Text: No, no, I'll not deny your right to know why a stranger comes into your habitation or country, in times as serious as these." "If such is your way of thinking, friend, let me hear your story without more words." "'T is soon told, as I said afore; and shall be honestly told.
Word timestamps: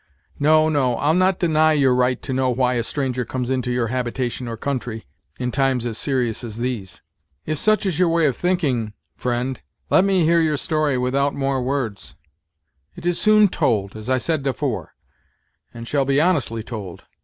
No, 0.39 0.67
no, 0.67 0.95
I'll 0.95 1.13
not 1.13 1.37
deny 1.37 1.73
your 1.73 1.93
right 1.93 2.19
to 2.23 2.33
know 2.33 2.49
why 2.49 2.73
a 2.73 2.81
stranger 2.81 3.23
comes 3.23 3.51
into 3.51 3.71
your 3.71 3.89
habitation 3.89 4.47
or 4.47 4.57
country, 4.57 5.05
in 5.39 5.51
times 5.51 5.85
as 5.85 5.95
serious 5.95 6.43
as 6.43 6.57
these." 6.57 7.03
"If 7.45 7.59
such 7.59 7.85
is 7.85 7.99
your 7.99 8.09
way 8.09 8.25
of 8.25 8.35
thinking, 8.35 8.93
friend, 9.15 9.61
let 9.91 10.03
me 10.03 10.23
hear 10.25 10.39
your 10.41 10.57
story 10.57 10.97
without 10.97 11.35
more 11.35 11.61
words." 11.61 12.15
"'T 12.99 13.07
is 13.09 13.21
soon 13.21 13.47
told, 13.47 13.95
as 13.95 14.09
I 14.09 14.17
said 14.17 14.47
afore; 14.47 14.95
and 15.71 15.87
shall 15.87 16.05
be 16.05 16.19
honestly 16.19 16.63
told. 16.63 17.03